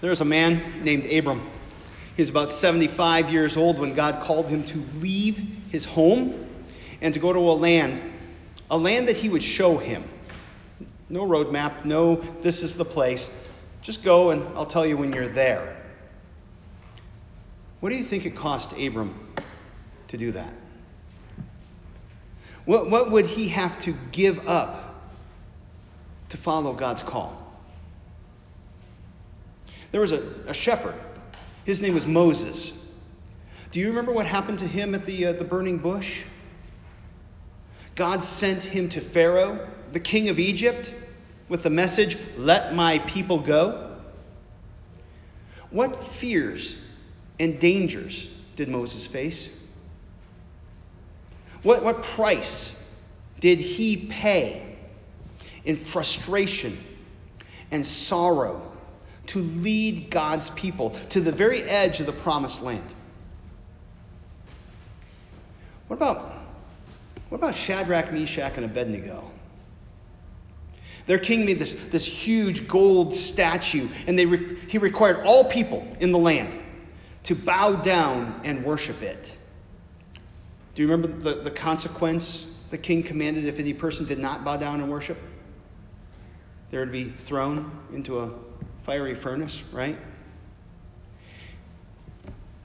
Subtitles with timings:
[0.00, 1.42] There was a man named Abram.
[2.16, 5.38] He was about 75 years old when God called him to leave
[5.70, 6.46] his home
[7.00, 8.00] and to go to a land,
[8.70, 10.04] a land that he would show him.
[11.08, 13.34] No roadmap, no, this is the place.
[13.82, 15.76] Just go and I'll tell you when you're there.
[17.80, 19.14] What do you think it cost Abram
[20.08, 20.52] to do that?
[22.64, 25.04] What, what would he have to give up
[26.30, 27.45] to follow God's call?
[29.96, 30.92] There was a, a shepherd.
[31.64, 32.86] His name was Moses.
[33.72, 36.24] Do you remember what happened to him at the, uh, the burning bush?
[37.94, 40.92] God sent him to Pharaoh, the king of Egypt,
[41.48, 43.96] with the message, Let my people go.
[45.70, 46.76] What fears
[47.40, 49.64] and dangers did Moses face?
[51.62, 52.86] What, what price
[53.40, 54.76] did he pay
[55.64, 56.76] in frustration
[57.70, 58.75] and sorrow
[59.26, 62.84] to lead God's people to the very edge of the promised land?
[65.88, 66.32] What about,
[67.28, 69.30] what about Shadrach, Meshach, and Abednego?
[71.06, 75.86] Their king made this, this huge gold statue, and they re- he required all people
[76.00, 76.58] in the land
[77.24, 79.32] to bow down and worship it.
[80.74, 84.56] Do you remember the, the consequence the king commanded if any person did not bow
[84.56, 85.18] down and worship?
[86.70, 88.30] They would be thrown into a
[88.86, 89.98] fiery furnace, right?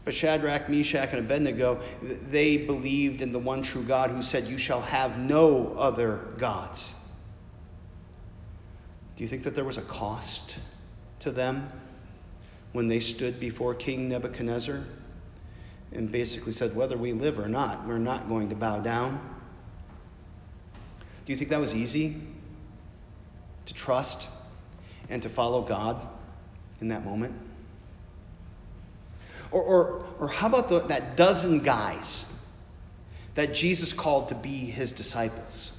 [0.05, 1.81] But Shadrach, Meshach, and Abednego,
[2.30, 6.94] they believed in the one true God who said, You shall have no other gods.
[9.16, 10.59] Do you think that there was a cost
[11.19, 11.67] to them
[12.72, 14.83] when they stood before King Nebuchadnezzar
[15.92, 19.19] and basically said, Whether we live or not, we're not going to bow down?
[21.25, 22.16] Do you think that was easy
[23.66, 24.30] to trust
[25.12, 26.08] and to follow God
[26.80, 27.36] in that moment?
[29.52, 32.26] Or, or, or how about the, that dozen guys
[33.36, 35.77] that Jesus called to be his disciples?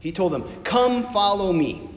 [0.00, 1.88] He told them, Come follow me.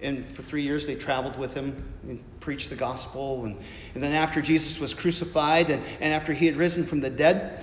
[0.00, 3.44] And for three years, they traveled with him and preached the gospel.
[3.44, 3.58] And,
[3.94, 7.60] and then, after Jesus was crucified and, and after he had risen from the dead,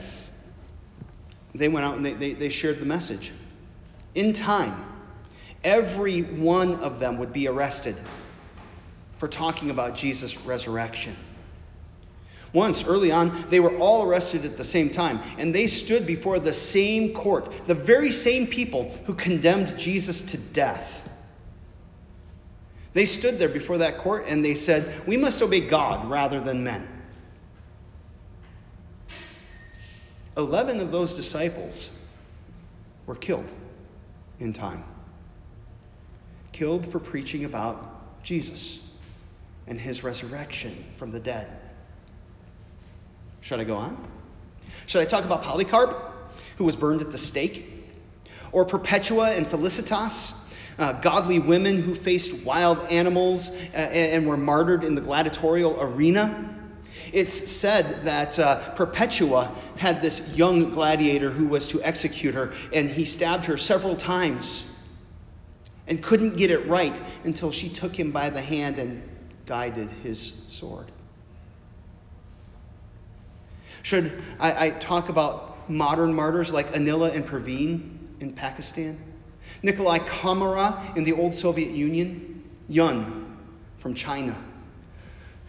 [1.56, 3.31] they went out and they, they, they shared the message.
[4.13, 4.85] In time,
[5.67, 7.97] every one of them would be arrested
[9.17, 11.16] for talking about Jesus' resurrection.
[12.53, 16.39] Once, early on, they were all arrested at the same time, and they stood before
[16.39, 21.07] the same court, the very same people who condemned Jesus to death.
[22.94, 26.63] They stood there before that court and they said, We must obey God rather than
[26.63, 26.88] men.
[30.35, 32.00] Eleven of those disciples
[33.06, 33.51] were killed
[34.39, 34.83] in time,
[36.57, 38.90] killed for preaching about Jesus
[39.68, 41.47] and his resurrection from the dead.
[43.41, 43.95] Should I go on?
[44.88, 46.13] Should I talk about Polycarp,
[46.57, 47.85] who was burned at the stake?
[48.51, 50.34] Or Perpetua and Felicitas,
[50.79, 55.78] uh, godly women who faced wild animals uh, and, and, were martyred in the gladiatorial
[55.79, 56.56] arena.
[57.13, 62.89] It's said that uh, Perpetua had this young gladiator who was to execute her, and
[62.89, 64.74] he stabbed her several times
[65.87, 69.01] and couldn't get it right until she took him by the hand and
[69.45, 70.91] guided his sword.
[73.83, 78.99] Should I, I talk about modern martyrs like Anila and Perveen in Pakistan?
[79.63, 83.37] Nikolai Kamara in the old Soviet Union, Yun
[83.77, 84.37] from China,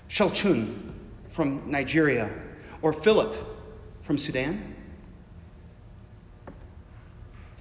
[0.09, 0.93] Shelchun
[1.31, 2.31] from Nigeria,
[2.81, 3.35] or Philip
[4.03, 4.75] from Sudan?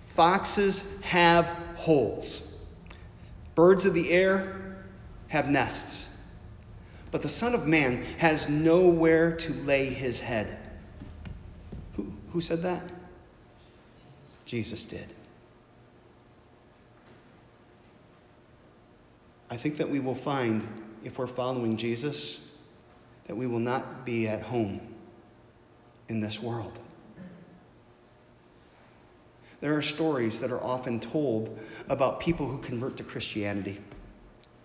[0.05, 1.45] Foxes have
[1.75, 2.46] holes.
[3.57, 4.77] Birds of the air
[5.29, 6.15] have nests.
[7.09, 10.59] But the Son of Man has nowhere to lay his head.
[11.95, 12.83] Who, who said that?
[14.45, 15.07] Jesus did.
[19.49, 20.63] I think that we will find,
[21.03, 22.39] if we're following Jesus,
[23.25, 24.79] that we will not be at home
[26.09, 26.77] in this world.
[29.59, 31.57] There are stories that are often told
[31.89, 33.79] about people who convert to Christianity.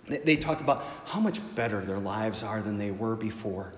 [0.07, 3.73] They talk about how much better their lives are than they were before.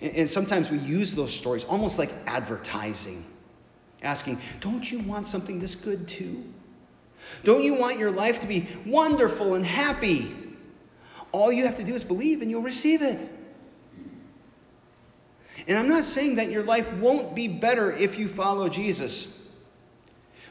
[0.00, 3.24] And sometimes we use those stories almost like advertising,
[4.02, 6.44] asking, Don't you want something this good too?
[7.44, 10.34] Don't you want your life to be wonderful and happy?
[11.32, 13.28] All you have to do is believe and you'll receive it.
[15.66, 19.35] And I'm not saying that your life won't be better if you follow Jesus.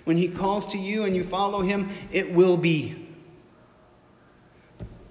[0.05, 3.05] When he calls to you and you follow him, it will be.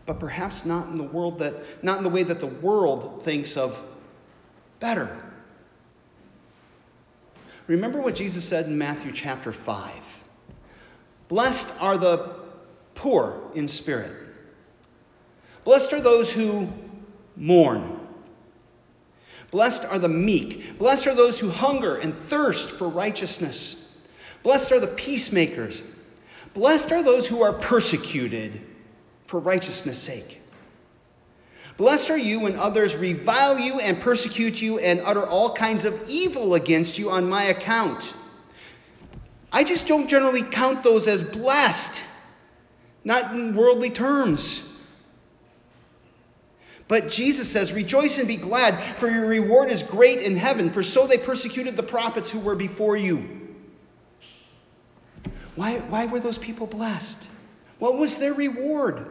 [0.07, 3.57] but perhaps not in the world that not in the way that the world thinks
[3.57, 3.81] of
[4.81, 5.17] better.
[7.67, 9.93] Remember what Jesus said in Matthew chapter 5.
[11.29, 12.37] Blessed are the
[12.95, 14.15] poor in spirit.
[15.65, 16.69] Blessed are those who
[17.37, 17.99] mourn.
[19.51, 20.79] Blessed are the meek.
[20.79, 23.84] Blessed are those who hunger and thirst for righteousness.
[24.45, 25.83] Blessed are the peacemakers.
[26.53, 28.61] Blessed are those who are persecuted
[29.27, 30.41] for righteousness' sake.
[31.79, 36.01] Blessed are you when others revile you and persecute you and utter all kinds of
[36.09, 38.15] evil against you on my account.
[39.51, 42.03] I just don't generally count those as blessed,
[43.03, 44.71] not in worldly terms.
[46.87, 50.83] But Jesus says, Rejoice and be glad, for your reward is great in heaven, for
[50.83, 53.44] so they persecuted the prophets who were before you.
[55.57, 57.29] Why, why were those people blessed?
[57.79, 59.07] What was their reward?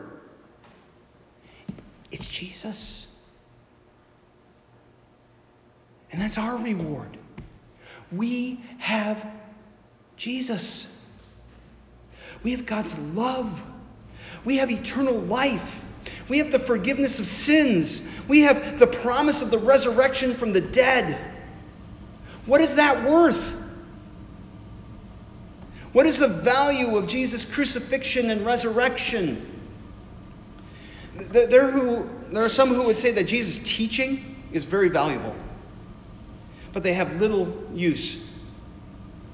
[2.11, 3.15] It's Jesus.
[6.11, 7.17] And that's our reward.
[8.11, 9.27] We have
[10.15, 11.03] Jesus.
[12.43, 13.63] We have God's love.
[14.45, 15.83] We have eternal life.
[16.29, 18.03] We have the forgiveness of sins.
[18.27, 21.17] We have the promise of the resurrection from the dead.
[22.45, 23.62] What is that worth?
[25.93, 29.49] What is the value of Jesus' crucifixion and resurrection?
[31.15, 35.35] There, who, there are some who would say that Jesus' teaching is very valuable,
[36.73, 38.27] but they have little use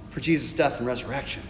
[0.10, 1.44] for Jesus' death and resurrection.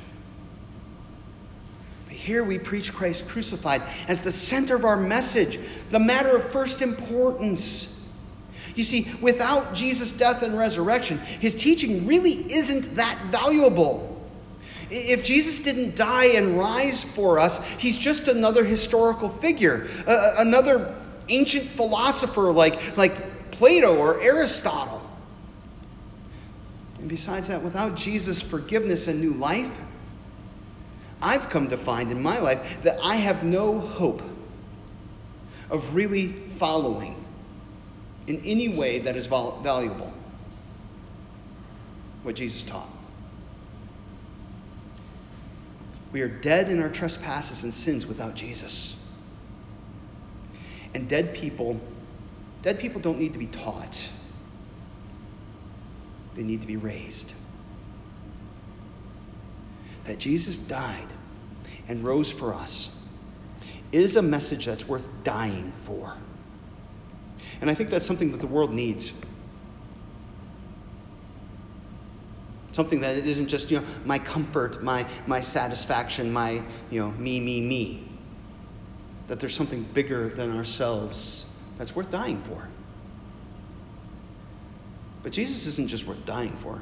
[2.08, 5.60] But here we preach Christ crucified as the center of our message,
[5.90, 8.00] the matter of first importance.
[8.76, 14.09] You see, without Jesus' death and resurrection, his teaching really isn't that valuable.
[14.90, 20.96] If Jesus didn't die and rise for us, he's just another historical figure, uh, another
[21.30, 25.02] ancient philosopher like, like Plato or Aristotle.
[26.98, 29.78] And besides that, without Jesus' forgiveness and new life,
[31.22, 34.24] I've come to find in my life that I have no hope
[35.70, 37.16] of really following
[38.28, 40.14] in any way that is valuable
[42.24, 42.90] what Jesus taught.
[46.12, 49.04] We are dead in our trespasses and sins without Jesus.
[50.94, 51.80] And dead people,
[52.62, 54.10] dead people don't need to be taught.
[56.36, 57.34] They need to be raised.
[60.06, 61.08] That Jesus died
[61.88, 62.96] and rose for us
[63.92, 66.16] is a message that's worth dying for.
[67.62, 69.14] And I think that's something that the world needs.
[72.80, 77.42] Something that isn't just, you know, my comfort, my, my satisfaction, my, you know, me,
[77.42, 78.08] me, me.
[79.28, 81.46] That there's something bigger than ourselves
[81.78, 82.70] that's worth dying for.
[85.24, 86.82] But Jesus isn't just worth dying for.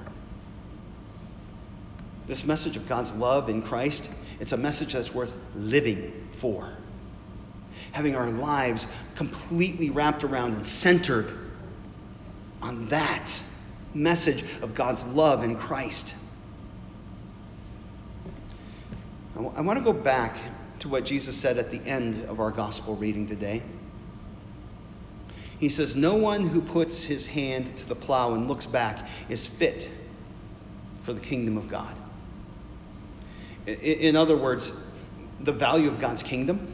[2.28, 6.74] This message of God's love in Christ, it's a message that's worth living for.
[7.94, 8.86] Having our lives
[9.16, 11.34] completely wrapped around and centered
[12.62, 13.32] on that
[13.98, 16.16] message of God's love in Christ.
[19.56, 20.38] I want to go back
[20.80, 23.62] to what Jesus said at the end of our gospel reading today.
[25.60, 29.46] He says, No one who puts his hand to the plow and looks back is
[29.46, 29.90] fit
[31.04, 31.96] for the kingdom of God.
[33.66, 34.72] In other words,
[35.40, 36.68] the value of God's kingdom,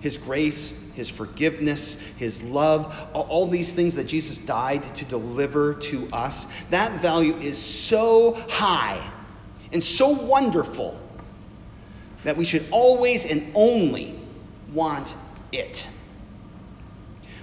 [0.00, 6.08] his grace, his forgiveness, his love, all these things that Jesus died to deliver to
[6.12, 9.02] us, that value is so high
[9.72, 10.98] and so wonderful
[12.24, 14.18] that we should always and only
[14.72, 15.14] want
[15.50, 15.86] it.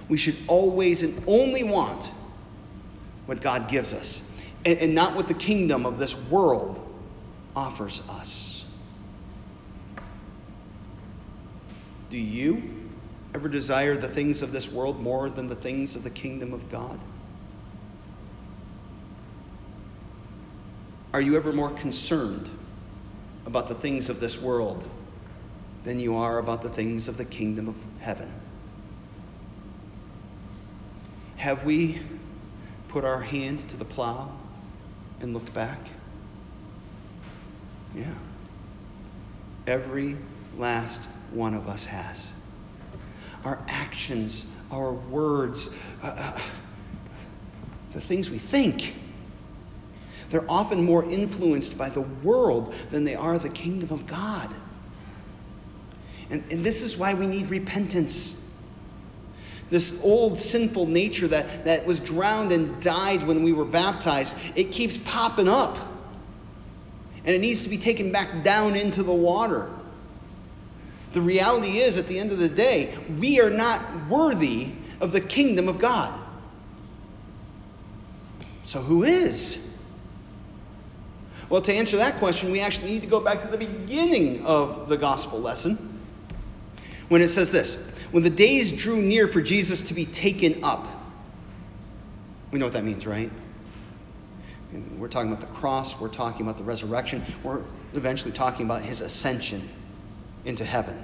[0.08, 2.10] We should always and only want
[3.26, 4.28] what God gives us
[4.64, 6.84] and, and not what the kingdom of this world
[7.54, 8.64] offers us.
[12.10, 12.79] Do you?
[13.34, 16.70] Ever desire the things of this world more than the things of the kingdom of
[16.70, 16.98] God?
[21.12, 22.50] Are you ever more concerned
[23.46, 24.84] about the things of this world
[25.84, 28.32] than you are about the things of the kingdom of heaven?
[31.36, 31.98] Have we
[32.88, 34.30] put our hand to the plow
[35.20, 35.78] and looked back?
[37.94, 38.04] Yeah.
[39.66, 40.16] Every
[40.58, 42.32] last one of us has
[43.44, 45.70] our actions, our words,
[46.02, 46.40] uh, uh,
[47.92, 48.94] the things we think.
[50.30, 54.48] They're often more influenced by the world than they are the kingdom of God.
[56.30, 58.40] And, and this is why we need repentance.
[59.70, 64.70] This old sinful nature that, that was drowned and died when we were baptized, it
[64.70, 65.76] keeps popping up.
[67.24, 69.68] And it needs to be taken back down into the water.
[71.12, 75.20] The reality is, at the end of the day, we are not worthy of the
[75.20, 76.18] kingdom of God.
[78.62, 79.68] So, who is?
[81.48, 84.88] Well, to answer that question, we actually need to go back to the beginning of
[84.88, 86.00] the gospel lesson
[87.08, 87.74] when it says this
[88.12, 90.86] When the days drew near for Jesus to be taken up,
[92.52, 93.30] we know what that means, right?
[94.72, 97.62] And we're talking about the cross, we're talking about the resurrection, we're
[97.94, 99.68] eventually talking about his ascension
[100.44, 101.02] into heaven.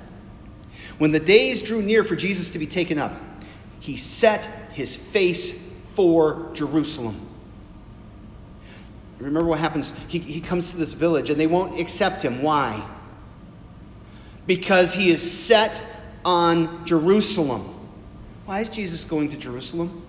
[0.98, 3.12] When the days drew near for Jesus to be taken up,
[3.80, 7.20] he set his face for Jerusalem.
[9.18, 9.94] Remember what happens?
[10.08, 12.42] He, he comes to this village and they won't accept him.
[12.42, 12.84] Why?
[14.46, 15.82] Because he is set
[16.24, 17.74] on Jerusalem.
[18.44, 20.04] Why is Jesus going to Jerusalem?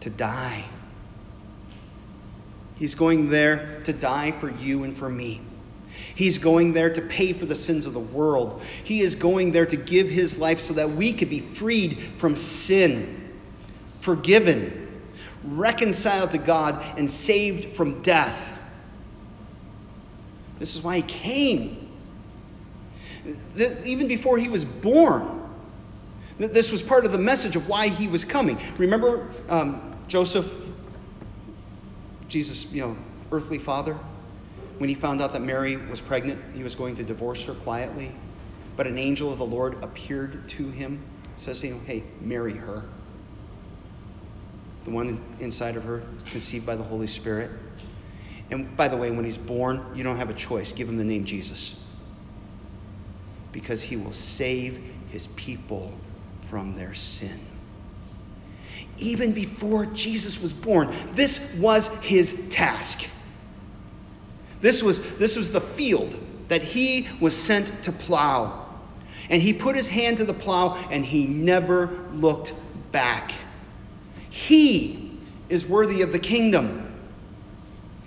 [0.00, 0.64] To die.
[2.76, 5.40] He's going there to die for you and for me.
[6.14, 8.62] He's going there to pay for the sins of the world.
[8.84, 12.36] He is going there to give his life so that we could be freed from
[12.36, 13.32] sin,
[14.00, 15.02] forgiven,
[15.44, 18.58] reconciled to God, and saved from death.
[20.58, 21.90] This is why he came.
[23.84, 25.42] Even before he was born,
[26.38, 28.58] this was part of the message of why he was coming.
[28.78, 30.52] Remember um, Joseph,
[32.28, 32.96] Jesus, you know,
[33.30, 33.98] earthly father?
[34.78, 38.12] When he found out that Mary was pregnant, he was going to divorce her quietly.
[38.76, 41.02] But an angel of the Lord appeared to him,
[41.36, 42.84] says Hey, marry her
[44.84, 47.50] the one inside of her, conceived by the Holy Spirit.
[48.50, 50.72] And by the way, when he's born, you don't have a choice.
[50.72, 51.80] Give him the name Jesus.
[53.50, 55.92] Because he will save his people
[56.50, 57.40] from their sin.
[58.98, 63.08] Even before Jesus was born, this was his task.
[64.64, 66.16] This was, this was the field
[66.48, 68.66] that he was sent to plow.
[69.28, 72.54] And he put his hand to the plow and he never looked
[72.90, 73.32] back.
[74.30, 75.18] He
[75.50, 76.94] is worthy of the kingdom.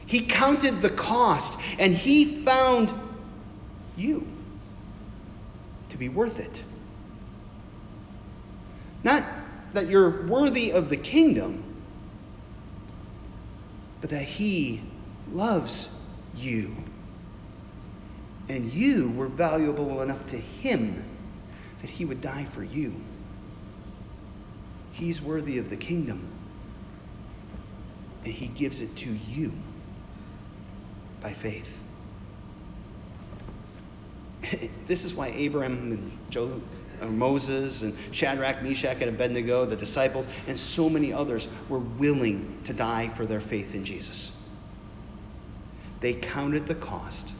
[0.07, 2.91] He counted the cost and he found
[3.95, 4.27] you
[5.89, 6.63] to be worth it.
[9.03, 9.23] Not
[9.73, 11.63] that you're worthy of the kingdom,
[14.01, 14.81] but that he
[15.31, 15.89] loves
[16.37, 16.75] you.
[18.49, 21.03] And you were valuable enough to him
[21.81, 22.93] that he would die for you.
[24.91, 26.27] He's worthy of the kingdom.
[28.23, 29.53] And he gives it to you
[31.21, 31.79] by faith.
[34.87, 36.61] this is why Abraham and Joe,
[37.01, 42.59] uh, Moses and Shadrach, Meshach, and Abednego, the disciples, and so many others were willing
[42.63, 44.36] to die for their faith in Jesus.
[45.99, 47.33] They counted the cost,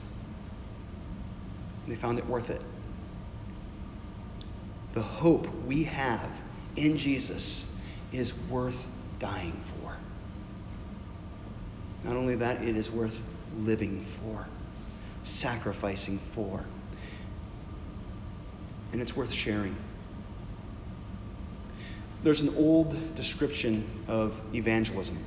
[1.83, 2.61] and they found it worth it.
[4.93, 6.29] The hope we have
[6.75, 7.71] in Jesus
[8.11, 8.87] is worth
[9.19, 9.95] dying for.
[12.03, 13.21] Not only that, it is worth
[13.59, 14.47] living for,
[15.23, 16.65] sacrificing for,
[18.91, 19.75] and it's worth sharing.
[22.23, 25.17] There's an old description of evangelism.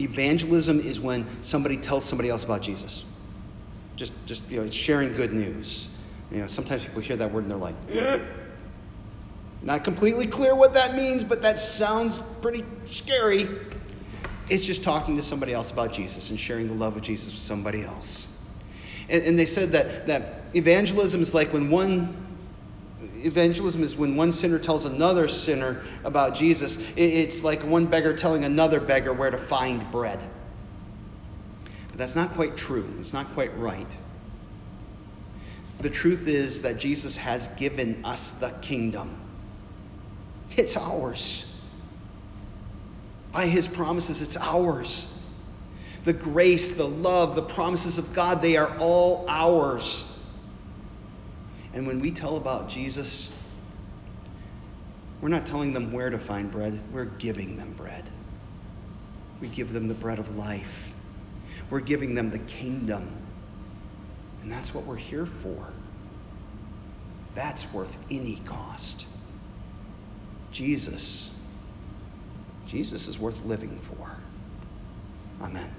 [0.00, 3.04] Evangelism is when somebody tells somebody else about Jesus.
[3.96, 5.88] Just, just you know, it's sharing good news.
[6.30, 8.18] You know, sometimes people hear that word and they're like, eh.
[9.62, 13.48] Not completely clear what that means, but that sounds pretty scary.
[14.48, 17.40] It's just talking to somebody else about Jesus and sharing the love of Jesus with
[17.40, 18.28] somebody else.
[19.08, 22.25] And, and they said that, that evangelism is like when one
[23.16, 26.78] evangelism is when one sinner tells another sinner about Jesus.
[26.96, 30.20] It's like one beggar telling another beggar where to find bread.
[31.88, 32.86] But that's not quite true.
[32.98, 33.96] It's not quite right.
[35.80, 39.16] The truth is that Jesus has given us the kingdom.
[40.56, 41.64] It's ours.
[43.32, 45.12] By his promises, it's ours.
[46.04, 50.15] The grace, the love, the promises of God, they are all ours.
[51.74, 53.30] And when we tell about Jesus,
[55.20, 58.04] we're not telling them where to find bread, we're giving them bread.
[59.40, 60.92] We give them the bread of life.
[61.68, 63.10] We're giving them the kingdom.
[64.42, 65.72] And that's what we're here for.
[67.34, 69.06] That's worth any cost.
[70.52, 71.34] Jesus,
[72.66, 74.16] Jesus is worth living for.
[75.42, 75.70] Amen.